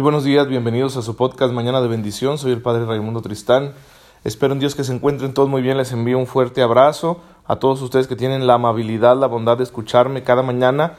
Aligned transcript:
Muy 0.00 0.04
buenos 0.04 0.24
días, 0.24 0.48
bienvenidos 0.48 0.96
a 0.96 1.02
su 1.02 1.14
podcast 1.14 1.52
Mañana 1.52 1.82
de 1.82 1.86
Bendición. 1.86 2.38
Soy 2.38 2.52
el 2.52 2.62
Padre 2.62 2.86
Raimundo 2.86 3.20
Tristán. 3.20 3.74
Espero 4.24 4.54
en 4.54 4.58
Dios 4.58 4.74
que 4.74 4.82
se 4.82 4.94
encuentren 4.94 5.34
todos 5.34 5.50
muy 5.50 5.60
bien. 5.60 5.76
Les 5.76 5.92
envío 5.92 6.16
un 6.16 6.26
fuerte 6.26 6.62
abrazo 6.62 7.20
a 7.46 7.56
todos 7.56 7.82
ustedes 7.82 8.06
que 8.06 8.16
tienen 8.16 8.46
la 8.46 8.54
amabilidad, 8.54 9.18
la 9.18 9.26
bondad 9.26 9.58
de 9.58 9.64
escucharme 9.64 10.22
cada 10.22 10.40
mañana. 10.40 10.94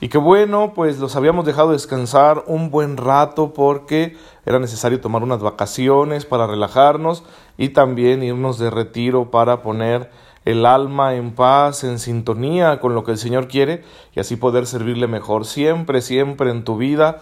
Y 0.00 0.08
que 0.08 0.18
bueno, 0.18 0.70
pues 0.72 1.00
los 1.00 1.16
habíamos 1.16 1.44
dejado 1.44 1.72
descansar 1.72 2.44
un 2.46 2.70
buen 2.70 2.96
rato 2.96 3.52
porque 3.54 4.16
era 4.46 4.60
necesario 4.60 5.00
tomar 5.00 5.24
unas 5.24 5.40
vacaciones 5.40 6.24
para 6.24 6.46
relajarnos 6.46 7.24
y 7.58 7.70
también 7.70 8.22
irnos 8.22 8.60
de 8.60 8.70
retiro 8.70 9.32
para 9.32 9.62
poner 9.62 10.10
el 10.44 10.64
alma 10.64 11.14
en 11.14 11.34
paz, 11.34 11.82
en 11.82 11.98
sintonía 11.98 12.78
con 12.78 12.94
lo 12.94 13.02
que 13.02 13.12
el 13.12 13.18
Señor 13.18 13.48
quiere 13.48 13.82
y 14.14 14.20
así 14.20 14.36
poder 14.36 14.68
servirle 14.68 15.08
mejor. 15.08 15.44
Siempre, 15.44 16.02
siempre 16.02 16.50
en 16.50 16.62
tu 16.62 16.76
vida, 16.76 17.20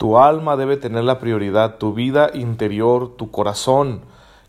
tu 0.00 0.16
alma 0.16 0.56
debe 0.56 0.78
tener 0.78 1.04
la 1.04 1.18
prioridad, 1.18 1.76
tu 1.76 1.92
vida 1.92 2.30
interior, 2.32 3.16
tu 3.18 3.30
corazón 3.30 4.00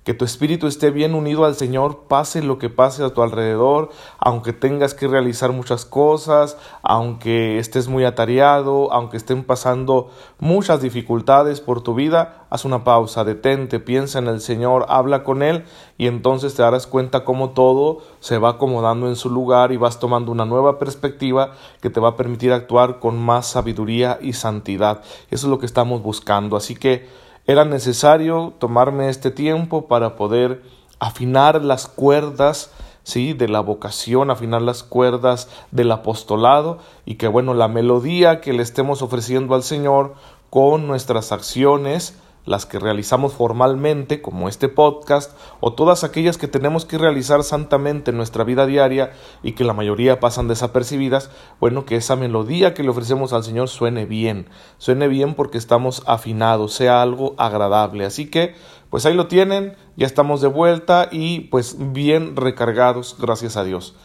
que 0.03 0.15
tu 0.15 0.25
espíritu 0.25 0.65
esté 0.65 0.89
bien 0.89 1.13
unido 1.13 1.45
al 1.45 1.55
Señor, 1.55 2.05
pase 2.07 2.41
lo 2.41 2.57
que 2.57 2.69
pase 2.69 3.03
a 3.03 3.13
tu 3.13 3.21
alrededor, 3.21 3.89
aunque 4.17 4.51
tengas 4.51 4.95
que 4.95 5.07
realizar 5.07 5.51
muchas 5.51 5.85
cosas, 5.85 6.57
aunque 6.81 7.59
estés 7.59 7.87
muy 7.87 8.03
atareado, 8.03 8.91
aunque 8.91 9.17
estén 9.17 9.43
pasando 9.43 10.09
muchas 10.39 10.81
dificultades 10.81 11.61
por 11.61 11.81
tu 11.81 11.93
vida, 11.93 12.47
haz 12.49 12.65
una 12.65 12.83
pausa, 12.83 13.23
detente, 13.23 13.79
piensa 13.79 14.17
en 14.17 14.27
el 14.27 14.41
Señor, 14.41 14.87
habla 14.89 15.23
con 15.23 15.43
Él 15.43 15.65
y 15.99 16.07
entonces 16.07 16.55
te 16.55 16.63
darás 16.63 16.87
cuenta 16.87 17.23
cómo 17.23 17.51
todo 17.51 17.99
se 18.19 18.39
va 18.39 18.49
acomodando 18.49 19.07
en 19.07 19.15
su 19.15 19.29
lugar 19.29 19.71
y 19.71 19.77
vas 19.77 19.99
tomando 19.99 20.31
una 20.31 20.45
nueva 20.45 20.79
perspectiva 20.79 21.51
que 21.79 21.91
te 21.91 21.99
va 21.99 22.09
a 22.09 22.17
permitir 22.17 22.53
actuar 22.53 22.99
con 22.99 23.19
más 23.19 23.45
sabiduría 23.45 24.17
y 24.19 24.33
santidad. 24.33 25.01
Eso 25.29 25.45
es 25.45 25.51
lo 25.51 25.59
que 25.59 25.67
estamos 25.67 26.01
buscando. 26.01 26.57
Así 26.57 26.75
que 26.75 27.07
era 27.47 27.65
necesario 27.65 28.53
tomarme 28.59 29.09
este 29.09 29.31
tiempo 29.31 29.87
para 29.87 30.15
poder 30.15 30.61
afinar 30.99 31.63
las 31.63 31.87
cuerdas 31.87 32.71
¿sí? 33.03 33.33
de 33.33 33.47
la 33.47 33.59
vocación, 33.59 34.29
afinar 34.29 34.61
las 34.61 34.83
cuerdas 34.83 35.49
del 35.71 35.91
apostolado 35.91 36.77
y 37.05 37.15
que 37.15 37.27
bueno, 37.27 37.53
la 37.53 37.67
melodía 37.67 38.41
que 38.41 38.53
le 38.53 38.63
estemos 38.63 39.01
ofreciendo 39.01 39.55
al 39.55 39.63
Señor 39.63 40.15
con 40.49 40.87
nuestras 40.87 41.31
acciones 41.31 42.17
las 42.45 42.65
que 42.65 42.79
realizamos 42.79 43.33
formalmente, 43.33 44.21
como 44.21 44.49
este 44.49 44.67
podcast, 44.67 45.31
o 45.59 45.73
todas 45.73 46.03
aquellas 46.03 46.37
que 46.37 46.47
tenemos 46.47 46.85
que 46.85 46.97
realizar 46.97 47.43
santamente 47.43 48.11
en 48.11 48.17
nuestra 48.17 48.43
vida 48.43 48.65
diaria 48.65 49.11
y 49.43 49.51
que 49.53 49.63
la 49.63 49.73
mayoría 49.73 50.19
pasan 50.19 50.47
desapercibidas, 50.47 51.29
bueno, 51.59 51.85
que 51.85 51.95
esa 51.95 52.15
melodía 52.15 52.73
que 52.73 52.83
le 52.83 52.89
ofrecemos 52.89 53.33
al 53.33 53.43
Señor 53.43 53.69
suene 53.69 54.05
bien, 54.05 54.47
suene 54.77 55.07
bien 55.07 55.35
porque 55.35 55.57
estamos 55.57 56.03
afinados, 56.07 56.73
sea 56.73 57.01
algo 57.01 57.35
agradable. 57.37 58.05
Así 58.05 58.29
que, 58.29 58.55
pues 58.89 59.05
ahí 59.05 59.13
lo 59.13 59.27
tienen, 59.27 59.75
ya 59.95 60.05
estamos 60.05 60.41
de 60.41 60.47
vuelta 60.47 61.09
y 61.11 61.41
pues 61.41 61.75
bien 61.79 62.35
recargados, 62.35 63.15
gracias 63.19 63.55
a 63.55 63.63
Dios. 63.63 63.95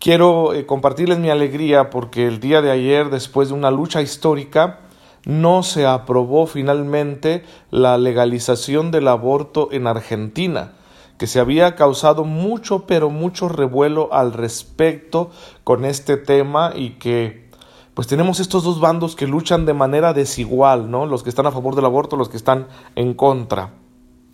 Quiero 0.00 0.54
eh, 0.54 0.64
compartirles 0.64 1.18
mi 1.18 1.28
alegría 1.28 1.90
porque 1.90 2.26
el 2.26 2.40
día 2.40 2.62
de 2.62 2.70
ayer, 2.70 3.10
después 3.10 3.48
de 3.48 3.54
una 3.54 3.70
lucha 3.70 4.00
histórica, 4.00 4.80
no 5.24 5.62
se 5.62 5.86
aprobó 5.86 6.46
finalmente 6.46 7.44
la 7.70 7.98
legalización 7.98 8.90
del 8.90 9.08
aborto 9.08 9.68
en 9.72 9.86
Argentina, 9.86 10.72
que 11.18 11.26
se 11.26 11.40
había 11.40 11.76
causado 11.76 12.24
mucho, 12.24 12.86
pero 12.86 13.10
mucho 13.10 13.48
revuelo 13.48 14.12
al 14.12 14.32
respecto 14.32 15.30
con 15.64 15.84
este 15.84 16.16
tema 16.16 16.72
y 16.74 16.92
que 16.92 17.50
pues 17.94 18.06
tenemos 18.06 18.40
estos 18.40 18.64
dos 18.64 18.80
bandos 18.80 19.14
que 19.16 19.26
luchan 19.26 19.66
de 19.66 19.74
manera 19.74 20.14
desigual, 20.14 20.90
¿no? 20.90 21.04
Los 21.04 21.22
que 21.22 21.28
están 21.28 21.46
a 21.46 21.50
favor 21.50 21.74
del 21.74 21.84
aborto, 21.84 22.16
los 22.16 22.30
que 22.30 22.38
están 22.38 22.68
en 22.94 23.12
contra. 23.12 23.74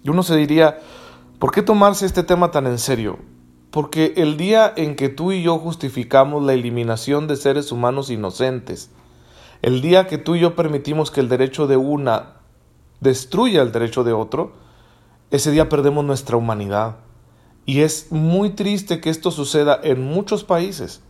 Y 0.04 0.10
uno 0.10 0.22
se 0.22 0.36
diría, 0.36 0.78
¿por 1.40 1.50
qué 1.50 1.62
tomarse 1.62 2.06
este 2.06 2.22
tema 2.22 2.52
tan 2.52 2.68
en 2.68 2.78
serio? 2.78 3.18
Porque 3.72 4.14
el 4.18 4.36
día 4.36 4.72
en 4.76 4.94
que 4.94 5.08
tú 5.08 5.32
y 5.32 5.42
yo 5.42 5.58
justificamos 5.58 6.44
la 6.44 6.52
eliminación 6.52 7.26
de 7.26 7.34
seres 7.34 7.72
humanos 7.72 8.10
inocentes, 8.10 8.90
el 9.62 9.80
día 9.80 10.06
que 10.06 10.18
tú 10.18 10.34
y 10.34 10.40
yo 10.40 10.54
permitimos 10.54 11.10
que 11.10 11.20
el 11.20 11.28
derecho 11.28 11.66
de 11.66 11.76
una 11.76 12.36
destruya 13.00 13.62
el 13.62 13.72
derecho 13.72 14.04
de 14.04 14.12
otro, 14.12 14.52
ese 15.30 15.50
día 15.50 15.68
perdemos 15.68 16.04
nuestra 16.04 16.36
humanidad. 16.36 16.96
Y 17.64 17.80
es 17.80 18.12
muy 18.12 18.50
triste 18.50 19.00
que 19.00 19.10
esto 19.10 19.30
suceda 19.30 19.78
en 19.82 20.04
muchos 20.04 20.44
países. 20.44 21.02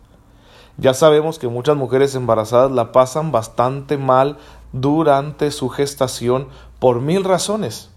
Ya 0.79 0.95
sabemos 0.95 1.39
que 1.39 1.49
muchas 1.49 1.77
mujeres 1.77 2.15
embarazadas 2.15 2.71
la 2.71 2.93
pasan 2.93 3.33
bastante 3.33 3.99
mal 3.99 4.39
durante 4.73 5.51
su 5.51 5.69
gestación 5.69 6.49
por 6.79 7.01
mil 7.01 7.25
razones. 7.25 7.91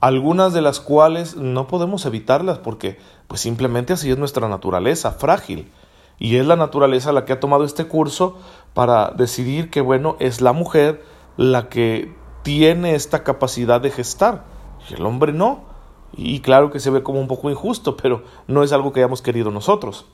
Algunas 0.00 0.52
de 0.54 0.62
las 0.62 0.80
cuales 0.80 1.36
no 1.36 1.66
podemos 1.66 2.06
evitarlas 2.06 2.58
porque 2.58 2.98
pues 3.28 3.42
simplemente 3.42 3.92
así 3.92 4.10
es 4.10 4.18
nuestra 4.18 4.48
naturaleza, 4.48 5.12
frágil. 5.12 5.70
Y 6.20 6.36
es 6.36 6.46
la 6.46 6.54
naturaleza 6.54 7.12
la 7.12 7.24
que 7.24 7.32
ha 7.32 7.40
tomado 7.40 7.64
este 7.64 7.86
curso 7.86 8.38
para 8.74 9.10
decidir 9.10 9.70
que, 9.70 9.80
bueno, 9.80 10.16
es 10.20 10.40
la 10.40 10.52
mujer 10.52 11.02
la 11.36 11.70
que 11.70 12.14
tiene 12.42 12.94
esta 12.94 13.24
capacidad 13.24 13.80
de 13.80 13.90
gestar. 13.90 14.44
Y 14.88 14.94
el 14.94 15.06
hombre 15.06 15.32
no. 15.32 15.64
Y 16.12 16.40
claro 16.40 16.70
que 16.70 16.78
se 16.78 16.90
ve 16.90 17.02
como 17.02 17.20
un 17.20 17.26
poco 17.26 17.50
injusto, 17.50 17.96
pero 17.96 18.22
no 18.46 18.62
es 18.62 18.72
algo 18.72 18.92
que 18.92 19.00
hayamos 19.00 19.22
querido 19.22 19.50
nosotros. 19.50 20.06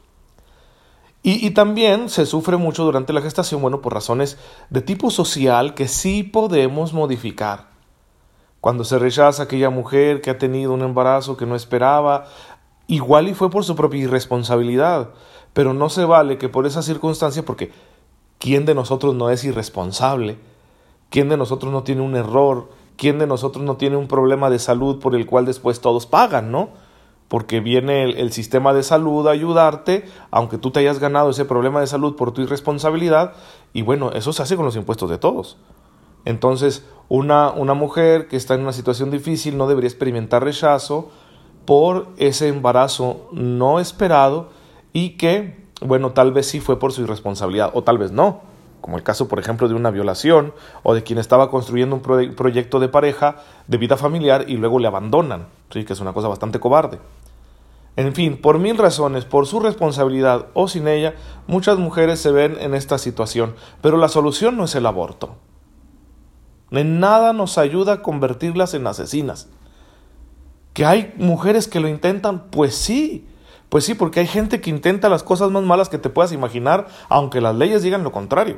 Y, 1.29 1.51
también 1.51 2.09
se 2.09 2.25
sufre 2.25 2.57
mucho 2.57 2.85
durante 2.85 3.13
la 3.13 3.21
gestación, 3.21 3.61
bueno, 3.61 3.83
por 3.83 3.93
razones 3.93 4.39
de 4.71 4.81
tipo 4.81 5.11
social 5.11 5.75
que 5.75 5.89
sí 5.89 6.23
podemos 6.23 6.93
modificar. 6.93 7.67
Cuando 8.61 8.85
se 8.85 8.97
rechaza 9.01 9.43
aquella 9.43 9.71
mujer 9.71 10.21
que 10.21 10.31
ha 10.31 10.39
tenido 10.39 10.73
un 10.73 10.83
embarazo 10.83 11.37
que 11.37 11.45
no 11.45 11.57
esperaba, 11.57 12.27
igual 12.87 13.27
y 13.27 13.35
fue 13.35 13.51
por 13.51 13.65
su 13.65 13.75
propia 13.75 14.03
irresponsabilidad. 14.03 15.11
Pero 15.57 15.73
no 15.73 15.89
se 15.89 16.05
vale 16.05 16.37
que 16.37 16.51
por 16.51 16.67
esa 16.67 16.83
circunstancia, 16.83 17.43
porque 17.43 17.71
¿quién 18.39 18.67
de 18.67 18.75
nosotros 18.75 19.15
no 19.15 19.31
es 19.31 19.43
irresponsable? 19.43 20.37
¿Quién 21.09 21.31
de 21.31 21.39
nosotros 21.39 21.73
no 21.73 21.83
tiene 21.83 22.03
un 22.03 22.15
error? 22.15 22.69
¿Quién 22.97 23.19
de 23.19 23.27
nosotros 23.27 23.65
no 23.65 23.79
tiene 23.79 23.97
un 23.97 24.07
problema 24.07 24.51
de 24.51 24.59
salud 24.59 24.99
por 24.99 25.15
el 25.15 25.25
cual 25.25 25.47
después 25.47 25.81
todos 25.81 26.05
pagan, 26.05 26.53
no? 26.53 26.69
Porque 27.29 27.61
viene 27.61 28.03
el, 28.03 28.33
sistema 28.33 28.75
de 28.75 28.83
salud 28.83 29.27
a 29.27 29.31
ayudarte, 29.31 30.05
aunque 30.31 30.59
tú 30.59 30.73
te 30.73 30.81
hayas 30.81 30.99
ganado 30.99 31.31
ese 31.31 31.47
problema 31.47 31.81
de 31.81 31.87
salud 31.87 32.17
por 32.17 32.33
tu 32.33 32.43
irresponsabilidad, 32.43 33.33
y 33.73 33.81
bueno, 33.81 34.13
eso 34.13 34.35
se 34.35 34.43
hace 34.43 34.57
con 34.57 34.67
los 34.67 34.77
impuestos 34.77 35.09
de 35.09 35.17
todos. 35.17 35.57
Entonces, 36.27 36.85
una, 37.09 37.51
una 37.51 37.73
mujer 37.73 38.29
que 38.29 38.37
está 38.37 38.57
en 38.57 38.61
una 38.61 38.75
situación 38.75 39.11
difícil 39.11 39.57
no 39.57 39.69
debería 39.69 39.89
experimentar 39.89 40.45
rechazo 40.45 41.09
por 41.65 42.09
ese 42.19 42.49
embarazo 42.49 43.31
no 43.33 43.81
esperado 43.81 44.55
y 44.97 45.11
que, 45.19 45.55
bueno, 45.83 46.13
tal 46.13 46.33
vez 46.33 46.47
sí 46.47 46.59
fue 46.59 46.79
por 46.79 46.91
su 46.91 47.03
irresponsabilidad 47.03 47.71
o 47.75 47.83
tal 47.83 47.99
vez 47.99 48.13
no, 48.13 48.41
como 48.81 48.97
el 48.97 49.03
caso, 49.03 49.29
por 49.29 49.39
ejemplo, 49.39 49.69
de 49.69 49.75
una 49.75 49.91
violación 49.91 50.55
o 50.85 50.95
de 50.95 51.03
quien 51.03 51.19
estaba 51.19 51.51
construyendo 51.51 51.97
un 51.97 52.01
proyecto 52.01 52.81
de 52.81 52.89
pareja, 52.89 53.37
de 53.67 53.77
vida 53.77 53.99
familiar 53.99 54.47
y 54.49 54.57
luego 54.57 54.79
le 54.79 54.89
abandonan, 54.89 55.49
¿sí? 55.69 55.85
que 55.85 55.93
es 55.93 56.01
una 56.01 56.15
cosa 56.15 56.29
bastante 56.29 56.61
cobarde. 56.61 56.99
En 57.97 58.15
fin, 58.15 58.41
por 58.41 58.59
mil 58.59 58.79
razones, 58.79 59.27
por 59.27 59.47
su 59.47 59.61
responsabilidad 59.61 60.47
o 60.55 60.67
sin 60.67 60.89
ella, 60.89 61.15
muchas 61.47 61.77
mujeres 61.77 62.19
se 62.19 62.33
ven 62.33 62.57
en 62.59 62.73
esta 62.73 62.97
situación, 62.97 63.55
pero 63.83 63.99
la 63.99 64.09
solución 64.09 64.57
no 64.57 64.65
es 64.65 64.75
el 64.77 64.87
aborto. 64.87 65.37
En 66.71 67.01
nada 67.01 67.35
nos 67.35 67.59
ayuda 67.59 67.93
a 67.93 68.03
convertirlas 68.03 68.73
en 68.73 68.87
asesinas. 68.87 69.51
¿Que 70.73 70.87
hay 70.87 71.13
mujeres 71.19 71.69
que 71.69 71.81
lo 71.81 71.89
intentan? 71.89 72.45
Pues 72.51 72.75
sí, 72.75 73.27
pues 73.69 73.85
sí, 73.85 73.95
porque 73.95 74.21
hay 74.21 74.27
gente 74.27 74.61
que 74.61 74.71
intenta 74.71 75.09
las 75.09 75.23
cosas 75.23 75.51
más 75.51 75.65
malas 75.65 75.89
que 75.89 75.99
te 75.99 76.11
puedas 76.11 76.33
imaginar, 76.33 76.87
aunque 77.09 77.41
las 77.41 77.57
leyes 77.57 77.83
digan 77.83 78.05
lo 78.05 78.13
contrario. 78.13 78.57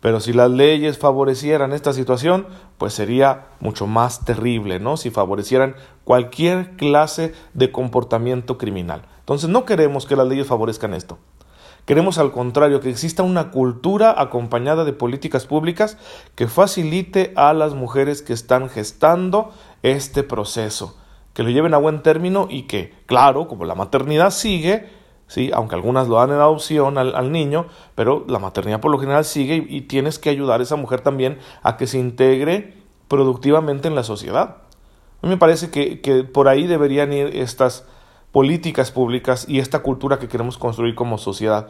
Pero 0.00 0.20
si 0.20 0.32
las 0.32 0.50
leyes 0.50 0.98
favorecieran 0.98 1.72
esta 1.72 1.92
situación, 1.92 2.46
pues 2.78 2.92
sería 2.92 3.48
mucho 3.60 3.86
más 3.86 4.24
terrible, 4.24 4.78
¿no? 4.78 4.96
Si 4.96 5.10
favorecieran 5.10 5.74
cualquier 6.04 6.76
clase 6.76 7.34
de 7.54 7.72
comportamiento 7.72 8.58
criminal. 8.58 9.02
Entonces 9.20 9.48
no 9.50 9.64
queremos 9.64 10.06
que 10.06 10.16
las 10.16 10.28
leyes 10.28 10.46
favorezcan 10.46 10.94
esto. 10.94 11.18
Queremos 11.86 12.18
al 12.18 12.32
contrario 12.32 12.80
que 12.80 12.90
exista 12.90 13.22
una 13.22 13.50
cultura 13.50 14.14
acompañada 14.20 14.84
de 14.84 14.92
políticas 14.92 15.46
públicas 15.46 15.96
que 16.34 16.48
facilite 16.48 17.32
a 17.36 17.52
las 17.52 17.74
mujeres 17.74 18.22
que 18.22 18.32
están 18.32 18.68
gestando 18.68 19.52
este 19.82 20.22
proceso 20.22 20.96
que 21.36 21.42
lo 21.42 21.50
lleven 21.50 21.74
a 21.74 21.76
buen 21.76 22.00
término 22.00 22.48
y 22.48 22.62
que, 22.62 22.94
claro, 23.04 23.46
como 23.46 23.66
la 23.66 23.74
maternidad 23.74 24.30
sigue, 24.30 24.88
¿sí? 25.26 25.50
aunque 25.52 25.74
algunas 25.74 26.08
lo 26.08 26.16
dan 26.16 26.30
en 26.30 26.36
adopción 26.36 26.96
al, 26.96 27.30
niño, 27.30 27.66
pero 27.94 28.24
la 28.26 28.38
maternidad 28.38 28.80
por 28.80 28.90
lo 28.90 28.98
general 28.98 29.26
sigue 29.26 29.62
y, 29.68 29.82
tienes 29.82 30.18
que 30.18 30.30
ayudar 30.30 30.60
a 30.60 30.62
esa 30.62 30.76
mujer 30.76 31.02
también 31.02 31.38
a 31.62 31.76
que 31.76 31.86
se 31.86 31.98
integre 31.98 32.72
productivamente 33.06 33.86
en 33.86 33.94
la 33.94 34.02
sociedad. 34.02 34.56
A 35.20 35.26
mí 35.26 35.28
me 35.28 35.36
parece 35.36 35.70
que, 35.70 36.00
que 36.00 36.24
por 36.24 36.48
ahí 36.48 36.66
deberían 36.66 37.12
ir 37.12 37.26
estas 37.36 37.84
políticas 38.32 38.90
públicas 38.90 39.44
y 39.46 39.58
esta 39.58 39.80
cultura 39.80 40.18
que 40.18 40.28
queremos 40.28 40.56
construir 40.56 40.94
como 40.94 41.18
sociedad. 41.18 41.68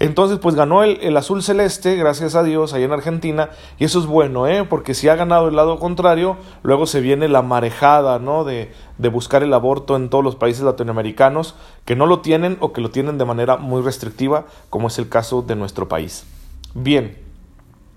Entonces, 0.00 0.38
pues 0.38 0.54
ganó 0.54 0.84
el, 0.84 1.16
azul 1.16 1.42
celeste, 1.42 1.96
gracias 1.96 2.36
a 2.36 2.44
Dios, 2.44 2.72
ahí 2.72 2.84
en 2.84 2.92
Argentina, 2.92 3.50
y 3.78 3.84
eso 3.84 3.98
es 3.98 4.06
bueno, 4.06 4.46
¿eh? 4.46 4.64
porque 4.64 4.94
si 4.94 5.08
ha 5.08 5.16
ganado 5.16 5.48
el 5.48 5.56
lado 5.56 5.80
contrario, 5.80 6.36
luego 6.62 6.86
se 6.86 7.00
viene 7.00 7.26
la 7.26 7.42
marejada, 7.42 8.20
¿no? 8.20 8.44
De, 8.44 8.72
de 8.98 9.08
buscar 9.08 9.42
el 9.42 9.52
aborto 9.52 9.96
en 9.96 10.08
todos 10.08 10.22
los 10.22 10.36
países 10.36 10.62
latinoamericanos 10.62 11.56
que 11.84 11.96
no 11.96 12.06
lo 12.06 12.20
tienen 12.20 12.58
o 12.60 12.72
que 12.72 12.80
lo 12.80 12.90
tienen 12.90 13.18
de 13.18 13.24
manera 13.24 13.56
muy 13.56 13.82
restrictiva, 13.82 14.46
como 14.70 14.86
es 14.86 14.98
el 14.98 15.08
caso 15.08 15.42
de 15.42 15.56
nuestro 15.56 15.88
país. 15.88 16.24
Bien, 16.74 17.18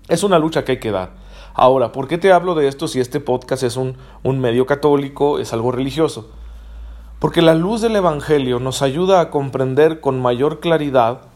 es 0.08 0.24
una 0.24 0.40
lucha 0.40 0.64
que 0.64 0.72
hay 0.72 0.80
que 0.80 0.90
dar. 0.90 1.12
Ahora, 1.54 1.92
¿por 1.92 2.08
qué 2.08 2.18
te 2.18 2.32
hablo 2.32 2.56
de 2.56 2.66
esto 2.66 2.88
si 2.88 2.98
este 2.98 3.20
podcast 3.20 3.62
es 3.62 3.76
un, 3.76 3.96
un 4.24 4.40
medio 4.40 4.66
católico, 4.66 5.38
es 5.38 5.52
algo 5.52 5.70
religioso? 5.70 6.30
Porque 7.20 7.42
la 7.42 7.54
luz 7.54 7.80
del 7.80 7.94
Evangelio 7.94 8.58
nos 8.58 8.82
ayuda 8.82 9.20
a 9.20 9.30
comprender 9.30 10.00
con 10.00 10.20
mayor 10.20 10.58
claridad 10.58 11.31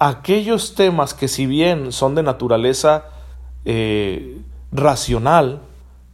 aquellos 0.00 0.74
temas 0.74 1.14
que 1.14 1.28
si 1.28 1.46
bien 1.46 1.92
son 1.92 2.16
de 2.16 2.24
naturaleza 2.24 3.04
eh, 3.64 4.40
racional, 4.72 5.60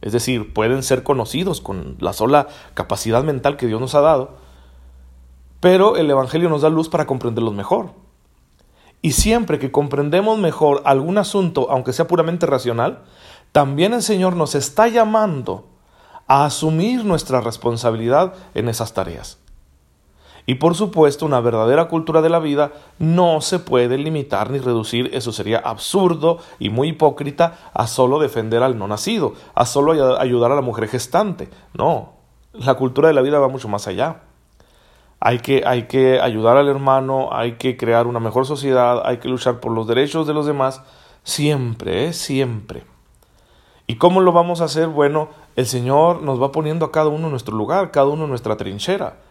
es 0.01 0.11
decir, 0.11 0.53
pueden 0.53 0.83
ser 0.83 1.01
conocidos 1.01 1.61
con 1.61 1.95
la 1.99 2.13
sola 2.13 2.47
capacidad 2.75 3.23
mental 3.23 3.57
que 3.57 3.65
Dios 3.65 3.81
nos 3.81 3.95
ha 3.95 4.01
dado, 4.01 4.35
pero 5.61 5.95
el 5.95 6.11
Evangelio 6.11 6.49
nos 6.49 6.61
da 6.61 6.69
luz 6.69 6.89
para 6.89 7.07
comprenderlos 7.07 7.53
mejor. 7.53 7.91
Y 9.01 9.13
siempre 9.13 9.57
que 9.57 9.71
comprendemos 9.71 10.37
mejor 10.37 10.81
algún 10.85 11.17
asunto, 11.17 11.67
aunque 11.71 11.93
sea 11.93 12.07
puramente 12.07 12.45
racional, 12.45 13.03
también 13.53 13.93
el 13.93 14.03
Señor 14.03 14.35
nos 14.35 14.53
está 14.53 14.89
llamando 14.89 15.65
a 16.27 16.45
asumir 16.45 17.05
nuestra 17.05 17.39
responsabilidad 17.39 18.33
en 18.53 18.67
esas 18.67 18.93
tareas. 18.93 19.39
Y 20.49 20.55
por 20.55 20.75
supuesto, 20.75 21.25
una 21.25 21.41
verdadera 21.41 21.89
cultura 21.89 22.21
de 22.21 22.29
la 22.29 22.39
vida 22.39 22.71
no 22.99 23.41
se 23.41 23.59
puede 23.59 23.97
limitar 23.97 24.49
ni 24.49 24.59
reducir, 24.59 25.09
eso 25.13 25.33
sería 25.33 25.59
absurdo 25.59 26.39
y 26.57 26.69
muy 26.69 26.87
hipócrita, 26.87 27.59
a 27.73 27.85
solo 27.85 28.17
defender 28.17 28.63
al 28.63 28.79
no 28.79 28.87
nacido, 28.87 29.33
a 29.53 29.65
solo 29.65 29.91
ayudar 30.17 30.53
a 30.53 30.55
la 30.55 30.61
mujer 30.61 30.87
gestante. 30.87 31.49
No, 31.73 32.13
la 32.53 32.75
cultura 32.75 33.09
de 33.09 33.13
la 33.13 33.21
vida 33.21 33.39
va 33.39 33.49
mucho 33.49 33.67
más 33.67 33.87
allá. 33.87 34.21
Hay 35.19 35.39
que, 35.39 35.63
hay 35.65 35.83
que 35.83 36.21
ayudar 36.21 36.55
al 36.55 36.69
hermano, 36.69 37.27
hay 37.33 37.57
que 37.57 37.75
crear 37.75 38.07
una 38.07 38.21
mejor 38.21 38.45
sociedad, 38.45 39.01
hay 39.05 39.17
que 39.17 39.27
luchar 39.27 39.59
por 39.59 39.73
los 39.73 39.85
derechos 39.85 40.27
de 40.27 40.33
los 40.33 40.45
demás, 40.45 40.81
siempre, 41.23 42.05
¿eh? 42.05 42.13
siempre. 42.13 42.83
¿Y 43.85 43.95
cómo 43.95 44.21
lo 44.21 44.31
vamos 44.31 44.61
a 44.61 44.65
hacer? 44.65 44.87
Bueno, 44.87 45.27
el 45.57 45.65
Señor 45.65 46.21
nos 46.21 46.41
va 46.41 46.53
poniendo 46.53 46.85
a 46.85 46.91
cada 46.93 47.09
uno 47.09 47.25
en 47.25 47.31
nuestro 47.31 47.57
lugar, 47.57 47.91
cada 47.91 48.07
uno 48.07 48.23
en 48.23 48.29
nuestra 48.29 48.55
trinchera. 48.55 49.26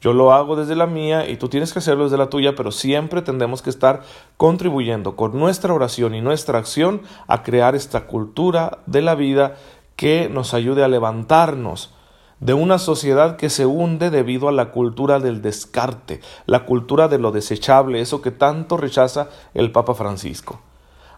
Yo 0.00 0.12
lo 0.12 0.32
hago 0.32 0.56
desde 0.56 0.76
la 0.76 0.86
mía 0.86 1.28
y 1.28 1.36
tú 1.36 1.48
tienes 1.48 1.72
que 1.72 1.78
hacerlo 1.78 2.04
desde 2.04 2.18
la 2.18 2.28
tuya, 2.28 2.54
pero 2.54 2.70
siempre 2.70 3.22
tendremos 3.22 3.62
que 3.62 3.70
estar 3.70 4.02
contribuyendo 4.36 5.16
con 5.16 5.38
nuestra 5.38 5.72
oración 5.72 6.14
y 6.14 6.20
nuestra 6.20 6.58
acción 6.58 7.02
a 7.26 7.42
crear 7.42 7.74
esta 7.74 8.06
cultura 8.06 8.78
de 8.86 9.02
la 9.02 9.14
vida 9.14 9.56
que 9.96 10.28
nos 10.28 10.54
ayude 10.54 10.84
a 10.84 10.88
levantarnos 10.88 11.94
de 12.40 12.52
una 12.52 12.78
sociedad 12.78 13.36
que 13.36 13.48
se 13.48 13.64
hunde 13.64 14.10
debido 14.10 14.48
a 14.48 14.52
la 14.52 14.70
cultura 14.70 15.20
del 15.20 15.40
descarte, 15.40 16.20
la 16.44 16.66
cultura 16.66 17.08
de 17.08 17.18
lo 17.18 17.32
desechable, 17.32 18.00
eso 18.00 18.20
que 18.20 18.30
tanto 18.30 18.76
rechaza 18.76 19.30
el 19.54 19.72
Papa 19.72 19.94
Francisco. 19.94 20.60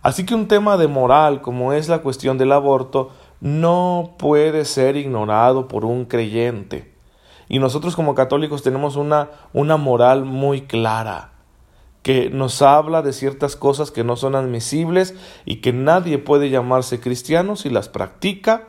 Así 0.00 0.24
que 0.24 0.36
un 0.36 0.46
tema 0.46 0.76
de 0.76 0.86
moral 0.86 1.42
como 1.42 1.72
es 1.72 1.88
la 1.88 2.02
cuestión 2.02 2.38
del 2.38 2.52
aborto 2.52 3.10
no 3.40 4.14
puede 4.16 4.64
ser 4.64 4.96
ignorado 4.96 5.66
por 5.66 5.84
un 5.84 6.04
creyente. 6.04 6.97
Y 7.48 7.58
nosotros 7.58 7.96
como 7.96 8.14
católicos 8.14 8.62
tenemos 8.62 8.96
una, 8.96 9.30
una 9.52 9.76
moral 9.76 10.24
muy 10.24 10.62
clara, 10.62 11.32
que 12.02 12.30
nos 12.30 12.62
habla 12.62 13.02
de 13.02 13.12
ciertas 13.12 13.56
cosas 13.56 13.90
que 13.90 14.04
no 14.04 14.16
son 14.16 14.34
admisibles 14.34 15.14
y 15.44 15.56
que 15.56 15.72
nadie 15.72 16.18
puede 16.18 16.50
llamarse 16.50 17.00
cristiano 17.00 17.56
si 17.56 17.70
las 17.70 17.88
practica 17.88 18.68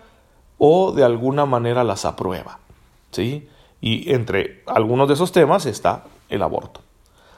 o 0.58 0.92
de 0.92 1.04
alguna 1.04 1.46
manera 1.46 1.84
las 1.84 2.06
aprueba. 2.06 2.60
¿sí? 3.12 3.48
Y 3.82 4.12
entre 4.14 4.64
algunos 4.66 5.08
de 5.08 5.14
esos 5.14 5.32
temas 5.32 5.66
está 5.66 6.06
el 6.30 6.42
aborto. 6.42 6.82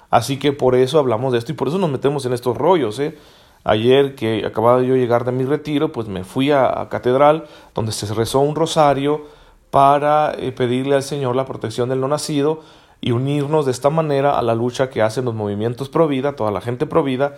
Así 0.10 0.38
que 0.38 0.52
por 0.52 0.76
eso 0.76 1.00
hablamos 1.00 1.34
de 1.34 1.40
esto 1.40 1.52
y 1.52 1.56
por 1.56 1.68
eso 1.68 1.78
nos 1.78 1.90
metemos 1.90 2.26
en 2.26 2.34
estos 2.34 2.58
rollos. 2.58 3.00
¿eh? 3.00 3.18
Ayer 3.64 4.16
que 4.16 4.46
acababa 4.46 4.82
de 4.82 4.88
yo 4.88 4.96
llegar 4.96 5.24
de 5.24 5.32
mi 5.32 5.46
retiro, 5.46 5.92
pues 5.92 6.08
me 6.08 6.24
fui 6.24 6.52
a, 6.52 6.82
a 6.82 6.90
catedral 6.90 7.46
donde 7.74 7.92
se 7.92 8.12
rezó 8.14 8.40
un 8.40 8.56
rosario 8.56 9.28
para 9.72 10.34
eh, 10.38 10.52
pedirle 10.52 10.96
al 10.96 11.04
Señor 11.04 11.36
la 11.36 11.46
protección 11.46 11.90
del 11.90 12.02
no 12.02 12.08
nacido 12.08 12.62
y 13.00 13.12
unirnos 13.12 13.66
de 13.66 13.72
esta 13.72 13.90
manera 13.90 14.38
a 14.38 14.42
la 14.44 14.54
lucha 14.54 14.90
que 14.90 15.02
hacen 15.02 15.26
los 15.26 15.34
movimientos 15.34 15.90
pro 15.90 16.08
vida, 16.08 16.36
toda 16.36 16.52
la 16.52 16.62
gente 16.62 16.86
pro 16.86 17.04
vida, 17.04 17.38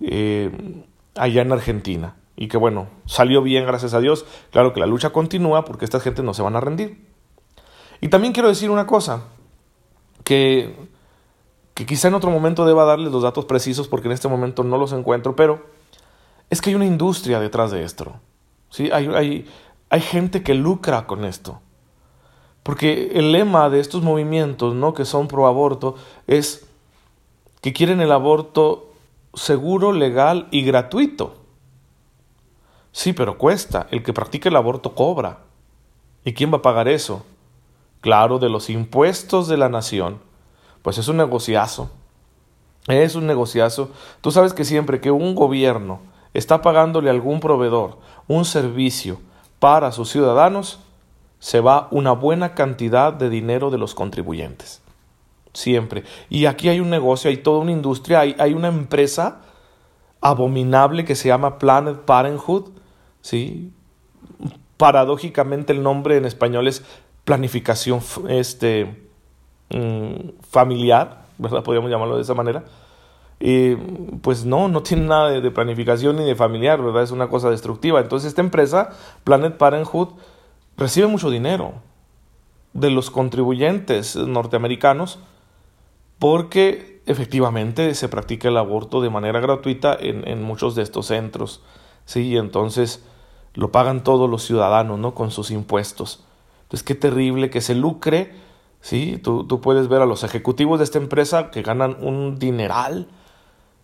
eh, 0.00 0.84
allá 1.14 1.42
en 1.42 1.52
Argentina. 1.52 2.16
Y 2.36 2.48
que 2.48 2.58
bueno, 2.58 2.88
salió 3.06 3.42
bien, 3.42 3.64
gracias 3.64 3.94
a 3.94 4.00
Dios. 4.00 4.26
Claro 4.50 4.72
que 4.72 4.80
la 4.80 4.86
lucha 4.86 5.10
continúa 5.10 5.64
porque 5.64 5.84
estas 5.84 6.02
gentes 6.02 6.24
no 6.24 6.34
se 6.34 6.42
van 6.42 6.56
a 6.56 6.60
rendir. 6.60 7.06
Y 8.00 8.08
también 8.08 8.32
quiero 8.32 8.48
decir 8.48 8.70
una 8.70 8.86
cosa, 8.86 9.22
que, 10.24 10.76
que 11.74 11.86
quizá 11.86 12.08
en 12.08 12.14
otro 12.14 12.30
momento 12.30 12.66
deba 12.66 12.84
darles 12.84 13.10
los 13.10 13.22
datos 13.22 13.46
precisos 13.46 13.88
porque 13.88 14.08
en 14.08 14.12
este 14.12 14.28
momento 14.28 14.62
no 14.62 14.78
los 14.78 14.92
encuentro, 14.92 15.34
pero 15.34 15.66
es 16.50 16.60
que 16.60 16.70
hay 16.70 16.76
una 16.76 16.86
industria 16.86 17.40
detrás 17.40 17.70
de 17.70 17.82
esto. 17.82 18.14
¿sí? 18.68 18.90
Hay, 18.92 19.06
hay, 19.08 19.48
hay 19.88 20.00
gente 20.00 20.42
que 20.42 20.54
lucra 20.54 21.06
con 21.06 21.24
esto. 21.24 21.60
Porque 22.68 23.12
el 23.14 23.32
lema 23.32 23.70
de 23.70 23.80
estos 23.80 24.02
movimientos, 24.02 24.74
¿no? 24.74 24.92
que 24.92 25.06
son 25.06 25.26
pro 25.26 25.46
aborto, 25.46 25.94
es 26.26 26.68
que 27.62 27.72
quieren 27.72 28.02
el 28.02 28.12
aborto 28.12 28.92
seguro, 29.32 29.94
legal 29.94 30.48
y 30.50 30.60
gratuito. 30.60 31.36
Sí, 32.92 33.14
pero 33.14 33.38
cuesta. 33.38 33.86
El 33.90 34.02
que 34.02 34.12
practica 34.12 34.50
el 34.50 34.56
aborto 34.56 34.94
cobra. 34.94 35.38
¿Y 36.26 36.34
quién 36.34 36.52
va 36.52 36.58
a 36.58 36.62
pagar 36.62 36.88
eso? 36.88 37.24
Claro, 38.02 38.38
de 38.38 38.50
los 38.50 38.68
impuestos 38.68 39.48
de 39.48 39.56
la 39.56 39.70
nación. 39.70 40.18
Pues 40.82 40.98
es 40.98 41.08
un 41.08 41.16
negociazo. 41.16 41.90
Es 42.86 43.14
un 43.14 43.26
negociazo. 43.26 43.88
Tú 44.20 44.30
sabes 44.30 44.52
que 44.52 44.66
siempre 44.66 45.00
que 45.00 45.10
un 45.10 45.34
gobierno 45.34 46.00
está 46.34 46.60
pagándole 46.60 47.08
a 47.08 47.14
algún 47.14 47.40
proveedor 47.40 47.96
un 48.26 48.44
servicio 48.44 49.18
para 49.58 49.90
sus 49.90 50.10
ciudadanos, 50.10 50.80
se 51.38 51.60
va 51.60 51.88
una 51.90 52.12
buena 52.12 52.54
cantidad 52.54 53.12
de 53.12 53.30
dinero 53.30 53.70
de 53.70 53.78
los 53.78 53.94
contribuyentes. 53.94 54.82
Siempre. 55.52 56.04
Y 56.28 56.46
aquí 56.46 56.68
hay 56.68 56.80
un 56.80 56.90
negocio, 56.90 57.30
hay 57.30 57.38
toda 57.38 57.60
una 57.60 57.72
industria, 57.72 58.20
hay, 58.20 58.36
hay 58.38 58.54
una 58.54 58.68
empresa 58.68 59.40
abominable 60.20 61.04
que 61.04 61.14
se 61.14 61.28
llama 61.28 61.58
Planet 61.58 62.00
Parenthood. 62.00 62.70
¿sí? 63.20 63.72
Paradójicamente 64.76 65.72
el 65.72 65.82
nombre 65.82 66.16
en 66.16 66.24
español 66.24 66.68
es 66.68 66.84
planificación 67.24 68.00
este, 68.28 69.08
mm, 69.70 70.30
familiar, 70.48 71.26
¿verdad? 71.38 71.62
Podríamos 71.62 71.90
llamarlo 71.90 72.16
de 72.16 72.22
esa 72.22 72.34
manera. 72.34 72.64
Y 73.40 73.76
pues 74.22 74.44
no, 74.44 74.68
no 74.68 74.82
tiene 74.82 75.06
nada 75.06 75.30
de, 75.30 75.40
de, 75.40 75.50
planificación 75.50 76.16
ni 76.16 76.24
de 76.24 76.34
familiar, 76.34 76.82
¿verdad? 76.82 77.04
Es 77.04 77.10
una 77.12 77.28
cosa 77.28 77.50
destructiva. 77.50 78.00
Entonces 78.00 78.28
esta 78.28 78.40
empresa, 78.40 78.90
Planet 79.24 79.56
Parenthood, 79.56 80.08
recibe 80.78 81.08
mucho 81.08 81.28
dinero 81.28 81.74
de 82.72 82.90
los 82.90 83.10
contribuyentes 83.10 84.16
norteamericanos 84.16 85.18
porque 86.18 87.02
efectivamente 87.06 87.94
se 87.94 88.08
practica 88.08 88.48
el 88.48 88.56
aborto 88.56 89.00
de 89.00 89.10
manera 89.10 89.40
gratuita 89.40 89.96
en, 89.98 90.42
muchos 90.42 90.74
de 90.74 90.82
estos 90.82 91.06
centros. 91.06 91.62
Sí, 92.04 92.36
entonces 92.36 93.04
lo 93.54 93.72
pagan 93.72 94.04
todos 94.04 94.30
los 94.30 94.44
ciudadanos, 94.44 94.98
¿no? 94.98 95.14
Con 95.14 95.30
sus 95.30 95.50
impuestos. 95.50 96.24
Entonces, 96.62 96.84
qué 96.84 96.94
terrible 96.94 97.50
que 97.50 97.60
se 97.60 97.74
lucre, 97.74 98.32
¿sí? 98.80 99.18
Tú, 99.22 99.44
tú 99.44 99.60
puedes 99.60 99.88
ver 99.88 100.02
a 100.02 100.06
los 100.06 100.22
ejecutivos 100.22 100.78
de 100.78 100.84
esta 100.84 100.98
empresa 100.98 101.50
que 101.50 101.62
ganan 101.62 101.96
un 102.00 102.38
dineral, 102.38 103.08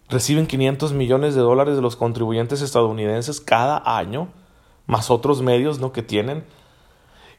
reciben 0.08 0.46
500 0.46 0.92
millones 0.92 1.34
de 1.34 1.40
dólares 1.40 1.76
de 1.76 1.82
los 1.82 1.96
contribuyentes 1.96 2.60
estadounidenses 2.60 3.40
cada 3.40 3.82
año, 3.96 4.28
más 4.86 5.10
otros 5.10 5.40
medios, 5.40 5.78
¿no? 5.80 5.92
Que 5.92 6.02
tienen 6.02 6.44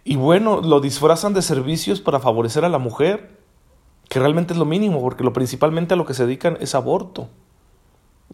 y 0.07 0.17
bueno, 0.17 0.61
lo 0.61 0.81
disfrazan 0.81 1.33
de 1.33 1.41
servicios 1.41 1.99
para 1.99 2.19
favorecer 2.19 2.63
a 2.63 2.69
la 2.69 2.77
mujer, 2.77 3.39
que 4.07 4.19
realmente 4.19 4.53
es 4.53 4.59
lo 4.59 4.65
mínimo, 4.65 5.01
porque 5.01 5.23
lo 5.23 5.33
principalmente 5.33 5.95
a 5.95 5.97
lo 5.97 6.05
que 6.05 6.13
se 6.13 6.27
dedican 6.27 6.59
es 6.61 6.75
aborto. 6.75 7.27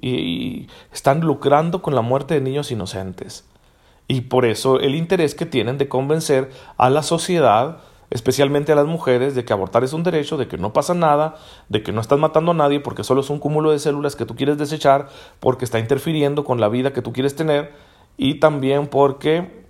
Y, 0.02 0.68
están 0.92 1.22
lucrando 1.22 1.82
con 1.82 1.96
la 1.96 2.02
muerte 2.02 2.34
de 2.34 2.42
niños 2.42 2.72
inocentes. 2.72 3.46
Y 4.10 4.22
por 4.22 4.44
eso 4.46 4.82
el 4.82 4.96
interés 4.96 5.34
que 5.34 5.46
tienen 5.46 5.78
de 5.78 5.88
convencer 5.88 6.52
a 6.76 6.90
la 6.90 7.04
sociedad, 7.04 7.78
especialmente 8.10 8.74
a 8.74 8.76
las 8.76 8.86
mujeres, 8.86 9.34
de 9.34 9.46
que 9.46 9.54
abortar 9.54 9.86
es 9.86 9.94
un 9.94 10.04
derecho, 10.04 10.36
de 10.36 10.50
que 10.50 10.58
no 10.58 10.74
pasa 10.74 10.94
nada, 10.94 11.36
de 11.70 11.84
que 11.84 11.94
no 11.94 12.02
estás 12.02 12.20
matando 12.20 12.52
a 12.52 12.56
nadie 12.56 12.82
porque 12.82 13.06
solo 13.06 13.22
es 13.22 13.30
un 13.30 13.40
cúmulo 13.40 13.72
de 13.72 13.80
células 13.80 14.18
que 14.18 14.26
tú 14.26 14.36
quieres 14.36 14.58
desechar, 14.58 15.08
porque 15.40 15.64
está 15.64 15.80
interfiriendo 15.80 16.44
con 16.44 16.60
la 16.60 16.68
vida 16.68 16.92
que 16.92 17.02
tú 17.02 17.14
quieres 17.14 17.34
tener 17.34 17.72
y 18.18 18.42
también 18.42 18.88
porque, 18.88 19.66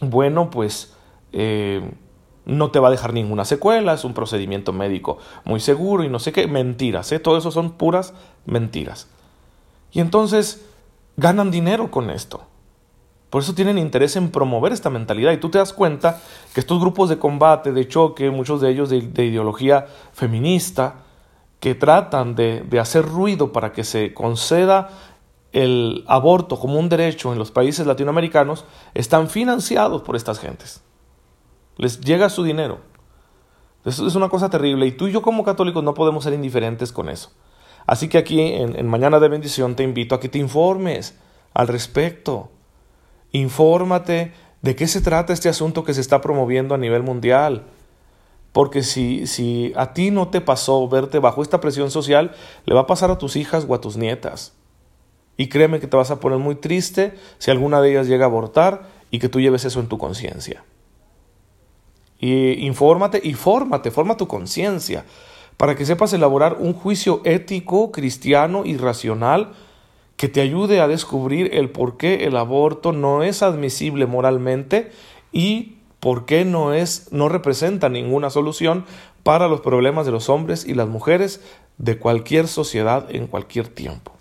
bueno, 0.00 0.48
pues 0.48 0.95
eh, 1.38 1.82
no 2.46 2.70
te 2.70 2.78
va 2.78 2.88
a 2.88 2.90
dejar 2.90 3.12
ninguna 3.12 3.44
secuela, 3.44 3.92
es 3.92 4.04
un 4.04 4.14
procedimiento 4.14 4.72
médico 4.72 5.18
muy 5.44 5.60
seguro 5.60 6.02
y 6.02 6.08
no 6.08 6.18
sé 6.18 6.32
qué, 6.32 6.46
mentiras, 6.46 7.12
¿eh? 7.12 7.18
todo 7.18 7.36
eso 7.36 7.50
son 7.50 7.72
puras 7.72 8.14
mentiras. 8.46 9.08
Y 9.92 10.00
entonces 10.00 10.64
ganan 11.18 11.50
dinero 11.50 11.90
con 11.90 12.08
esto. 12.08 12.42
Por 13.28 13.42
eso 13.42 13.54
tienen 13.54 13.76
interés 13.76 14.16
en 14.16 14.30
promover 14.30 14.72
esta 14.72 14.88
mentalidad. 14.88 15.32
Y 15.32 15.36
tú 15.36 15.50
te 15.50 15.58
das 15.58 15.72
cuenta 15.72 16.20
que 16.54 16.60
estos 16.60 16.80
grupos 16.80 17.10
de 17.10 17.18
combate, 17.18 17.72
de 17.72 17.86
choque, 17.86 18.30
muchos 18.30 18.62
de 18.62 18.70
ellos 18.70 18.88
de, 18.88 18.96
ideología 18.98 19.86
feminista, 20.12 21.02
que 21.60 21.74
tratan 21.74 22.34
de, 22.34 22.62
de 22.62 22.80
hacer 22.80 23.04
ruido 23.04 23.52
para 23.52 23.72
que 23.72 23.84
se 23.84 24.14
conceda 24.14 24.90
el 25.52 26.04
aborto 26.06 26.58
como 26.58 26.78
un 26.78 26.88
derecho 26.88 27.32
en 27.32 27.38
los 27.38 27.50
países 27.50 27.86
latinoamericanos, 27.86 28.64
están 28.94 29.28
financiados 29.28 30.02
por 30.02 30.16
estas 30.16 30.38
gentes. 30.38 30.82
Les 31.76 32.00
llega 32.00 32.28
su 32.28 32.42
dinero. 32.42 32.80
Eso 33.84 34.06
es 34.06 34.14
una 34.16 34.28
cosa 34.28 34.50
terrible 34.50 34.86
y 34.86 34.92
tú 34.92 35.06
y 35.06 35.12
yo 35.12 35.22
como 35.22 35.44
católicos 35.44 35.84
no 35.84 35.94
podemos 35.94 36.24
ser 36.24 36.32
indiferentes 36.32 36.90
con 36.90 37.08
eso. 37.08 37.30
Así 37.86 38.08
que 38.08 38.18
aquí 38.18 38.40
en, 38.40 38.86
Mañana 38.88 39.20
de 39.20 39.28
Bendición 39.28 39.76
te 39.76 39.84
invito 39.84 40.14
a 40.14 40.20
que 40.20 40.28
te 40.28 40.38
informes 40.38 41.16
al 41.54 41.68
respecto. 41.68 42.50
Infórmate 43.30 44.32
de 44.60 44.74
qué 44.74 44.88
se 44.88 45.00
trata 45.00 45.32
este 45.32 45.48
asunto 45.48 45.84
que 45.84 45.94
se 45.94 46.00
está 46.00 46.20
promoviendo 46.20 46.74
a 46.74 46.78
nivel 46.78 47.04
mundial. 47.04 47.66
Porque 48.52 48.82
si, 48.82 49.26
si 49.26 49.72
a 49.76 49.92
ti 49.92 50.10
no 50.10 50.28
te 50.28 50.40
pasó 50.40 50.88
verte 50.88 51.20
bajo 51.20 51.42
esta 51.42 51.60
presión 51.60 51.90
social, 51.90 52.32
le 52.64 52.74
va 52.74 52.82
a 52.82 52.86
pasar 52.86 53.10
a 53.10 53.18
tus 53.18 53.36
hijas 53.36 53.66
o 53.68 53.74
a 53.74 53.80
tus 53.80 53.96
nietas. 53.96 54.54
Y 55.36 55.48
créeme 55.48 55.78
que 55.78 55.86
te 55.86 55.96
vas 55.96 56.10
a 56.10 56.18
poner 56.18 56.38
muy 56.38 56.56
triste 56.56 57.14
si 57.38 57.50
alguna 57.50 57.80
de 57.80 57.90
ellas 57.90 58.08
llega 58.08 58.24
a 58.24 58.28
abortar 58.28 58.88
y 59.10 59.18
que 59.20 59.28
tú 59.28 59.40
lleves 59.40 59.64
eso 59.64 59.78
en 59.78 59.88
tu 59.88 59.98
conciencia. 59.98 60.64
Y 62.18 62.64
infórmate 62.66 63.20
y 63.22 63.34
fórmate, 63.34 63.90
forma 63.90 64.16
tu 64.16 64.26
conciencia 64.26 65.04
para 65.56 65.74
que 65.74 65.86
sepas 65.86 66.12
elaborar 66.12 66.56
un 66.60 66.74
juicio 66.74 67.20
ético, 67.24 67.90
cristiano 67.90 68.62
y 68.64 68.76
racional 68.76 69.52
que 70.16 70.28
te 70.28 70.40
ayude 70.40 70.80
a 70.80 70.88
descubrir 70.88 71.50
el 71.54 71.70
por 71.70 71.96
qué 71.96 72.24
el 72.24 72.36
aborto 72.36 72.92
no 72.92 73.22
es 73.22 73.42
admisible 73.42 74.06
moralmente 74.06 74.90
y 75.32 75.76
por 76.00 76.24
qué 76.24 76.44
no 76.44 76.72
es 76.72 77.08
no 77.10 77.28
representa 77.28 77.88
ninguna 77.88 78.30
solución 78.30 78.84
para 79.22 79.48
los 79.48 79.60
problemas 79.60 80.06
de 80.06 80.12
los 80.12 80.28
hombres 80.28 80.64
y 80.64 80.74
las 80.74 80.88
mujeres 80.88 81.40
de 81.78 81.98
cualquier 81.98 82.48
sociedad 82.48 83.06
en 83.10 83.26
cualquier 83.26 83.68
tiempo. 83.68 84.12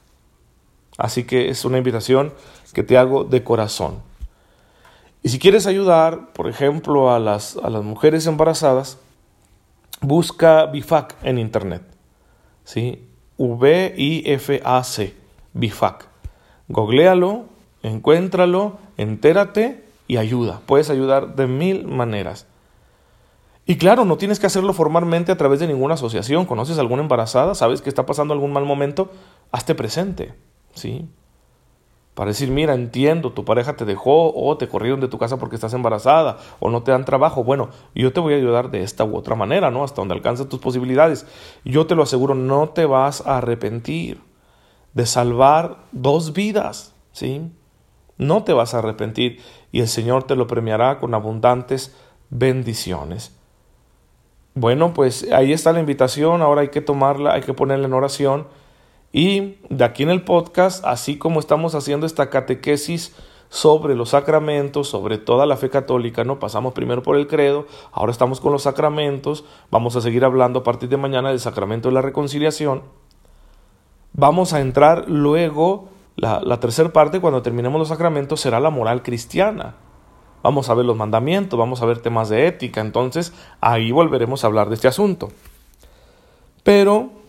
Así 0.98 1.25
que 1.25 1.50
es 1.50 1.66
una 1.66 1.78
invitación 1.78 2.34
que 2.74 2.84
te 2.84 2.98
hago 2.98 3.24
de 3.24 3.44
corazón. 3.44 4.02
Y 5.25 5.29
si 5.29 5.39
quieres 5.39 5.65
ayudar, 5.65 6.34
por 6.34 6.48
ejemplo, 6.48 7.12
a 7.12 7.17
las, 7.17 7.58
a 7.58 7.72
las 7.72 7.84
mujeres 7.84 8.27
embarazadas, 8.27 9.00
busca 10.00 10.67
BIFAC 10.67 11.15
en 11.24 11.39
internet. 11.39 11.82
¿sí? 12.63 13.08
V-I-F-A-C, 13.38 15.15
BIFAC. 15.53 16.08
Googlealo, 16.67 17.46
encuéntralo, 17.82 18.77
entérate 18.98 19.84
y 20.08 20.17
ayuda. 20.17 20.62
Puedes 20.67 20.91
ayudar 20.91 21.36
de 21.36 21.48
mil 21.48 21.88
maneras. 21.88 22.46
Y 23.65 23.77
claro, 23.77 24.05
no 24.05 24.17
tienes 24.17 24.39
que 24.39 24.46
hacerlo 24.46 24.74
formalmente 24.74 25.32
a 25.32 25.38
través 25.38 25.60
de 25.60 25.65
ninguna 25.65 25.96
asociación. 25.96 26.46
¿Conoces 26.46 26.77
a 26.77 26.82
alguna 26.82 27.01
embarazada? 27.01 27.55
¿Sabes 27.55 27.82
que 27.82 27.89
está 27.89 28.05
pasando 28.05 28.36
algún 28.36 28.53
mal 28.53 28.65
momento? 28.65 29.10
Hazte 29.51 29.74
presente. 29.74 30.36
¿Sí? 30.75 31.10
Para 32.16 32.30
decir, 32.30 32.50
mira, 32.50 32.74
entiendo, 32.74 33.34
tu 33.34 33.44
pareja 33.44 33.76
te 33.76 33.84
dejó 33.84 34.34
o 34.34 34.58
te 34.58 34.70
corrieron 34.70 35.02
de 35.02 35.10
tu 35.10 35.18
casa 35.18 35.38
porque 35.38 35.56
estás 35.56 35.74
embarazada 35.74 36.38
o 36.60 36.70
no 36.70 36.82
te 36.82 36.92
dan 36.92 37.04
trabajo. 37.04 37.44
Bueno, 37.44 37.70
yo 37.94 38.14
te 38.14 38.22
voy 38.22 38.34
a 38.34 38.38
ayudar 38.38 38.72
de 38.72 38.84
esta 38.84 39.04
u 39.04 39.18
otra 39.18 39.36
manera, 39.36 39.70
¿no? 39.70 39.84
Hasta 39.84 40.02
donde 40.02 40.16
alcanzan 40.16 40.48
tus 40.48 40.62
posibilidades. 40.62 41.28
Yo 41.66 41.88
te 41.88 41.94
lo 41.94 42.04
aseguro, 42.04 42.34
no 42.34 42.70
te 42.70 42.86
vas 42.86 43.28
a 43.28 43.38
arrepentir 43.38 44.22
de 44.94 45.06
salvar 45.06 45.84
dos 45.92 46.32
vidas, 46.32 46.96
¿sí? 47.12 47.52
No 48.18 48.44
te 48.44 48.54
vas 48.54 48.74
a 48.74 48.80
arrepentir 48.80 49.42
y 49.74 49.82
el 49.82 49.90
Señor 49.90 50.24
te 50.24 50.38
lo 50.38 50.48
premiará 50.48 51.00
con 51.00 51.14
abundantes 51.14 51.94
bendiciones. 52.30 53.38
Bueno, 54.54 54.94
pues 54.94 55.30
ahí 55.34 55.52
está 55.52 55.74
la 55.74 55.82
invitación, 55.82 56.42
ahora 56.42 56.62
hay 56.62 56.70
que 56.70 56.80
tomarla, 56.80 57.34
hay 57.34 57.42
que 57.42 57.54
ponerla 57.54 57.88
en 57.88 57.94
oración 57.94 58.48
y 59.16 59.56
de 59.70 59.86
aquí 59.86 60.04
en 60.04 60.10
el 60.10 60.24
podcast, 60.24 60.84
así 60.84 61.18
como 61.18 61.40
estamos 61.40 61.74
haciendo 61.74 62.06
esta 62.06 62.30
catequesis 62.30 63.16
sobre 63.48 63.96
los 63.96 64.10
sacramentos, 64.10 64.90
sobre 64.90 65.18
toda 65.18 65.46
la 65.46 65.56
fe 65.56 65.70
católica, 65.70 66.26
¿no? 66.26 66.38
Pasamos 66.38 66.74
primero 66.74 67.02
por 67.02 67.16
el 67.16 67.26
credo, 67.26 67.66
ahora 67.94 68.12
estamos 68.12 68.42
con 68.42 68.52
los 68.52 68.64
sacramentos, 68.64 69.46
vamos 69.72 69.96
a 69.96 70.02
seguir 70.02 70.26
hablando 70.26 70.60
a 70.60 70.64
partir 70.64 70.90
de 70.90 70.98
mañana 70.98 71.30
del 71.30 71.40
sacramento 71.40 71.88
de 71.88 71.94
la 71.94 72.02
reconciliación. 72.02 72.82
Vamos 74.12 74.52
a 74.52 74.60
entrar 74.60 75.06
luego, 75.08 75.88
la, 76.18 76.42
la 76.42 76.60
tercera 76.60 76.92
parte, 76.92 77.22
cuando 77.22 77.42
terminemos 77.42 77.80
los 77.80 77.88
sacramentos, 77.88 78.42
será 78.42 78.60
la 78.60 78.70
moral 78.70 79.02
cristiana. 79.02 79.76
Vamos 80.44 80.68
a 80.70 80.74
ver 80.74 80.86
los 80.86 80.98
mandamientos, 80.98 81.58
vamos 81.58 81.82
a 81.82 81.86
ver 81.86 82.00
temas 82.00 82.28
de 82.28 82.48
ética, 82.48 82.82
entonces 82.82 83.32
ahí 83.62 83.94
volveremos 83.94 84.44
a 84.44 84.48
hablar 84.48 84.68
de 84.68 84.76
este 84.76 84.90
asunto. 84.90 85.30
Pero 86.64 87.24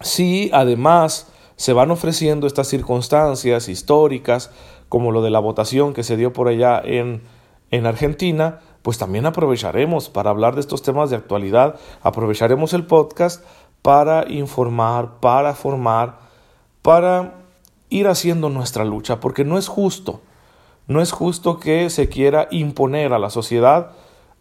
si 0.00 0.50
además 0.52 1.28
se 1.56 1.72
van 1.72 1.90
ofreciendo 1.90 2.46
estas 2.46 2.68
circunstancias 2.68 3.68
históricas, 3.68 4.50
como 4.88 5.12
lo 5.12 5.22
de 5.22 5.30
la 5.30 5.40
votación 5.40 5.92
que 5.92 6.04
se 6.04 6.16
dio 6.16 6.32
por 6.32 6.48
allá 6.48 6.80
en, 6.82 7.22
en 7.70 7.86
Argentina, 7.86 8.60
pues 8.82 8.96
también 8.96 9.26
aprovecharemos 9.26 10.08
para 10.08 10.30
hablar 10.30 10.54
de 10.54 10.60
estos 10.60 10.82
temas 10.82 11.10
de 11.10 11.16
actualidad, 11.16 11.76
aprovecharemos 12.02 12.72
el 12.72 12.86
podcast 12.86 13.44
para 13.82 14.30
informar, 14.30 15.18
para 15.20 15.54
formar, 15.54 16.20
para 16.82 17.34
ir 17.90 18.06
haciendo 18.06 18.48
nuestra 18.48 18.84
lucha, 18.84 19.20
porque 19.20 19.44
no 19.44 19.58
es 19.58 19.68
justo, 19.68 20.20
no 20.86 21.02
es 21.02 21.12
justo 21.12 21.58
que 21.58 21.90
se 21.90 22.08
quiera 22.08 22.48
imponer 22.50 23.12
a 23.12 23.18
la 23.18 23.30
sociedad 23.30 23.92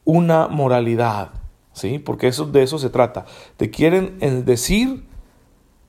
una 0.06 0.48
moralidad, 0.48 1.32
¿sí? 1.74 2.00
Porque 2.00 2.28
eso, 2.28 2.46
de 2.46 2.64
eso 2.64 2.80
se 2.80 2.90
trata. 2.90 3.26
Te 3.58 3.70
quieren 3.70 4.18
decir 4.46 5.07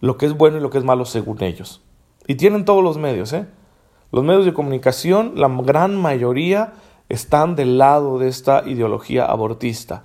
lo 0.00 0.16
que 0.16 0.26
es 0.26 0.34
bueno 0.34 0.58
y 0.58 0.60
lo 0.60 0.70
que 0.70 0.78
es 0.78 0.84
malo 0.84 1.04
según 1.04 1.42
ellos. 1.42 1.82
Y 2.26 2.34
tienen 2.36 2.64
todos 2.64 2.82
los 2.82 2.98
medios, 2.98 3.32
¿eh? 3.32 3.46
Los 4.10 4.24
medios 4.24 4.44
de 4.44 4.54
comunicación, 4.54 5.32
la 5.36 5.48
gran 5.48 5.96
mayoría 5.96 6.72
están 7.08 7.56
del 7.56 7.78
lado 7.78 8.18
de 8.18 8.28
esta 8.28 8.62
ideología 8.66 9.24
abortista. 9.24 10.04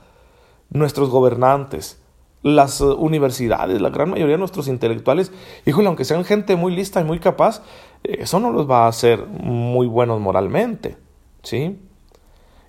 Nuestros 0.70 1.10
gobernantes, 1.10 2.02
las 2.42 2.82
eh, 2.82 2.86
universidades, 2.86 3.82
la 3.82 3.90
gran 3.90 4.10
mayoría 4.10 4.36
de 4.36 4.40
nuestros 4.40 4.68
intelectuales, 4.68 5.32
híjole, 5.66 5.88
aunque 5.88 6.06
sean 6.06 6.26
gente 6.26 6.56
muy 6.56 6.76
lista 6.76 7.02
y 7.02 7.06
muy 7.06 7.20
capaz, 7.20 7.62
eso 8.04 8.40
no 8.40 8.52
los 8.52 8.70
va 8.70 8.86
a 8.86 8.90
hacer 8.90 9.26
muy 9.26 9.88
buenos 9.88 10.20
moralmente, 10.20 10.98
¿sí? 11.42 11.80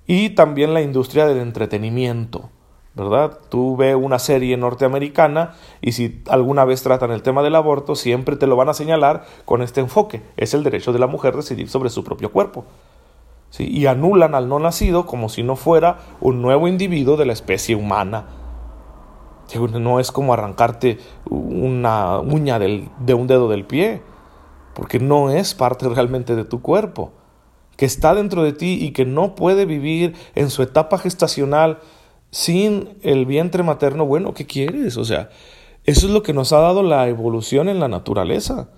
Y 0.07 0.31
también 0.31 0.75
la 0.75 0.83
industria 0.83 1.27
del 1.27 1.39
entretenimiento. 1.39 2.51
¿Verdad? 2.95 3.39
Tú 3.49 3.77
ves 3.77 3.97
una 3.97 4.19
serie 4.19 4.57
norteamericana 4.57 5.55
y 5.81 5.93
si 5.93 6.23
alguna 6.29 6.65
vez 6.65 6.83
tratan 6.83 7.11
el 7.11 7.23
tema 7.23 7.43
del 7.43 7.57
aborto, 7.57 7.97
siempre 7.97 8.37
te 8.37 8.47
lo 8.47 8.57
van 8.57 8.69
a 8.69 8.75
señalar 8.75 9.25
con 9.45 9.63
este 9.63 9.81
enfoque. 9.81 10.23
Es 10.37 10.55
el 10.55 10.63
derecho 10.63 10.93
de 10.93 11.01
la 11.01 11.07
mujer 11.07 11.35
decidir 11.35 11.69
sobre 11.69 11.91
su 11.91 12.05
propio 12.05 12.31
cuerpo. 12.31 12.65
¿sí? 13.51 13.69
Y 13.69 13.87
anulan 13.87 14.35
al 14.35 14.49
no 14.49 14.61
nacido 14.61 15.07
como 15.07 15.29
si 15.29 15.43
no 15.43 15.57
fuera 15.57 15.99
un 16.21 16.41
nuevo 16.41 16.69
individuo 16.69 17.17
de 17.17 17.27
la 17.27 17.33
especie 17.33 17.75
humana. 17.75 18.27
No 19.73 20.01
es 20.01 20.11
como 20.11 20.33
arrancarte 20.33 20.99
una 21.29 22.19
uña 22.19 22.59
del, 22.59 22.89
de 23.01 23.15
un 23.15 23.27
dedo 23.27 23.49
del 23.49 23.65
pie, 23.65 24.03
porque 24.75 24.99
no 24.99 25.31
es 25.31 25.55
parte 25.55 25.89
realmente 25.89 26.35
de 26.35 26.45
tu 26.45 26.63
cuerpo, 26.63 27.13
que 27.77 27.85
está 27.85 28.15
dentro 28.15 28.43
de 28.43 28.53
ti 28.53 28.79
y 28.81 28.93
que 28.93 29.05
no 29.05 29.35
puede 29.35 29.67
vivir 29.67 30.15
en 30.35 30.49
su 30.51 30.63
etapa 30.63 30.99
gestacional 30.99 31.79
sin 32.35 32.99
el 33.03 33.27
vientre 33.27 33.63
materno, 33.63 34.07
bueno, 34.07 34.35
¿qué 34.35 34.45
quieres? 34.45 34.97
O 34.97 35.05
sea, 35.05 35.31
eso 35.85 36.07
es 36.07 36.13
lo 36.13 36.25
que 36.25 36.33
nos 36.33 36.53
ha 36.53 36.59
dado 36.59 36.83
la 36.83 37.07
evolución 37.07 37.69
en 37.69 37.79
la 37.79 37.87
naturaleza. 37.87 38.71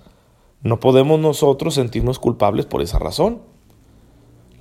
No 0.60 0.78
podemos 0.78 1.18
nosotros 1.18 1.72
sentirnos 1.72 2.18
culpables 2.18 2.66
por 2.66 2.82
esa 2.82 2.98
razón. 2.98 3.40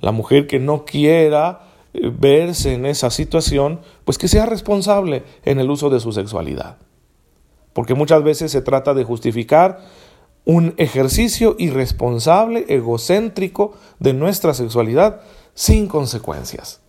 La 0.00 0.12
mujer 0.12 0.46
que 0.46 0.58
no 0.58 0.86
quiera 0.86 1.66
eh, 1.92 2.10
verse 2.10 2.72
en 2.72 2.86
esa 2.86 3.10
situación, 3.10 3.82
pues 4.06 4.16
que 4.16 4.28
sea 4.28 4.46
responsable 4.46 5.24
en 5.44 5.60
el 5.60 5.68
uso 5.70 5.90
de 5.90 6.00
su 6.00 6.12
sexualidad. 6.12 6.78
Porque 7.74 7.92
muchas 7.92 8.22
veces 8.22 8.50
se 8.50 8.62
trata 8.62 8.94
de 8.94 9.04
justificar 9.04 9.80
un 10.46 10.72
ejercicio 10.78 11.54
irresponsable, 11.58 12.64
egocéntrico 12.68 13.74
de 13.98 14.14
nuestra 14.14 14.54
sexualidad 14.54 15.20
sin 15.52 15.86
consecuencias. 15.86 16.80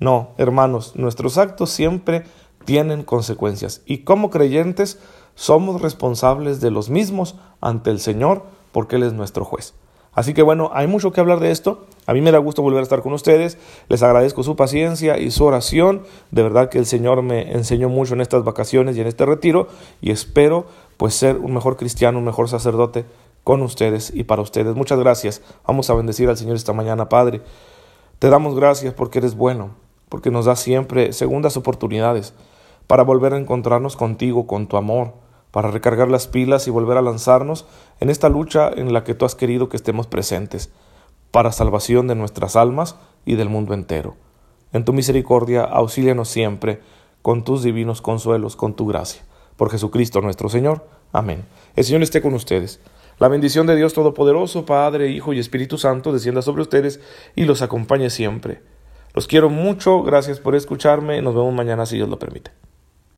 No, 0.00 0.30
hermanos, 0.38 0.96
nuestros 0.96 1.38
actos 1.38 1.70
siempre 1.70 2.24
tienen 2.64 3.04
consecuencias 3.04 3.82
y 3.86 3.98
como 3.98 4.30
creyentes 4.30 4.98
somos 5.34 5.80
responsables 5.80 6.60
de 6.60 6.70
los 6.70 6.90
mismos 6.90 7.36
ante 7.60 7.90
el 7.90 8.00
Señor 8.00 8.44
porque 8.72 8.96
Él 8.96 9.02
es 9.02 9.12
nuestro 9.12 9.44
juez. 9.44 9.74
Así 10.12 10.34
que 10.34 10.42
bueno, 10.42 10.70
hay 10.72 10.86
mucho 10.86 11.12
que 11.12 11.20
hablar 11.20 11.38
de 11.38 11.50
esto. 11.50 11.86
A 12.06 12.14
mí 12.14 12.20
me 12.20 12.32
da 12.32 12.38
gusto 12.38 12.62
volver 12.62 12.80
a 12.80 12.82
estar 12.82 13.00
con 13.00 13.12
ustedes. 13.12 13.58
Les 13.88 14.02
agradezco 14.02 14.42
su 14.42 14.56
paciencia 14.56 15.18
y 15.18 15.30
su 15.30 15.44
oración. 15.44 16.02
De 16.30 16.42
verdad 16.42 16.68
que 16.68 16.78
el 16.78 16.86
Señor 16.86 17.22
me 17.22 17.52
enseñó 17.52 17.88
mucho 17.88 18.14
en 18.14 18.20
estas 18.20 18.42
vacaciones 18.42 18.96
y 18.96 19.00
en 19.00 19.06
este 19.06 19.24
retiro 19.24 19.68
y 20.00 20.10
espero 20.10 20.66
pues 20.96 21.14
ser 21.14 21.36
un 21.36 21.54
mejor 21.54 21.76
cristiano, 21.76 22.18
un 22.18 22.24
mejor 22.24 22.48
sacerdote 22.48 23.04
con 23.44 23.62
ustedes 23.62 24.12
y 24.14 24.24
para 24.24 24.42
ustedes. 24.42 24.74
Muchas 24.74 24.98
gracias. 24.98 25.42
Vamos 25.66 25.88
a 25.90 25.94
bendecir 25.94 26.28
al 26.28 26.36
Señor 26.36 26.56
esta 26.56 26.72
mañana, 26.72 27.08
Padre. 27.08 27.42
Te 28.18 28.28
damos 28.28 28.56
gracias 28.56 28.92
porque 28.94 29.20
eres 29.20 29.36
bueno, 29.36 29.70
porque 30.10 30.30
nos 30.30 30.44
da 30.44 30.56
siempre 30.56 31.14
segundas 31.14 31.56
oportunidades 31.56 32.34
para 32.86 33.04
volver 33.04 33.32
a 33.32 33.38
encontrarnos 33.38 33.96
contigo, 33.96 34.46
con 34.46 34.66
tu 34.66 34.76
amor, 34.76 35.14
para 35.52 35.70
recargar 35.70 36.08
las 36.08 36.26
pilas 36.26 36.66
y 36.66 36.70
volver 36.70 36.98
a 36.98 37.02
lanzarnos 37.02 37.64
en 38.00 38.10
esta 38.10 38.28
lucha 38.28 38.68
en 38.68 38.92
la 38.92 39.04
que 39.04 39.14
tú 39.14 39.24
has 39.24 39.34
querido 39.34 39.68
que 39.68 39.76
estemos 39.76 40.06
presentes, 40.06 40.70
para 41.30 41.52
salvación 41.52 42.08
de 42.08 42.16
nuestras 42.16 42.56
almas 42.56 42.96
y 43.24 43.36
del 43.36 43.48
mundo 43.48 43.72
entero. 43.72 44.16
En 44.72 44.84
tu 44.84 44.92
misericordia, 44.92 45.62
auxílianos 45.62 46.28
siempre 46.28 46.80
con 47.22 47.44
tus 47.44 47.62
divinos 47.62 48.02
consuelos, 48.02 48.56
con 48.56 48.74
tu 48.74 48.86
gracia. 48.86 49.22
Por 49.56 49.70
Jesucristo 49.70 50.20
nuestro 50.20 50.48
Señor. 50.48 50.86
Amén. 51.12 51.44
El 51.76 51.84
Señor 51.84 52.02
esté 52.02 52.20
con 52.20 52.34
ustedes. 52.34 52.80
La 53.18 53.28
bendición 53.28 53.66
de 53.66 53.76
Dios 53.76 53.92
Todopoderoso, 53.92 54.64
Padre, 54.64 55.10
Hijo 55.10 55.32
y 55.32 55.38
Espíritu 55.38 55.78
Santo, 55.78 56.12
descienda 56.12 56.42
sobre 56.42 56.62
ustedes 56.62 57.00
y 57.36 57.44
los 57.44 57.62
acompañe 57.62 58.10
siempre. 58.10 58.62
Los 59.14 59.26
quiero 59.26 59.50
mucho, 59.50 60.02
gracias 60.02 60.38
por 60.40 60.54
escucharme, 60.54 61.20
nos 61.22 61.34
vemos 61.34 61.52
mañana 61.52 61.86
si 61.86 61.96
Dios 61.96 62.08
lo 62.08 62.18
permite. 62.18 62.52